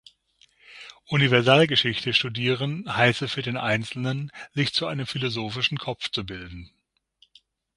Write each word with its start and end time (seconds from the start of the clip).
Universalgeschichte 1.05 2.15
studieren 2.15 2.85
heiße 2.91 3.27
für 3.27 3.43
den 3.43 3.55
Einzelnen, 3.55 4.31
sich 4.55 4.73
zu 4.73 4.87
einem 4.87 5.05
philosophischen 5.05 5.77
Kopf 5.77 6.09
zu 6.09 6.25
bilden. 6.25 6.71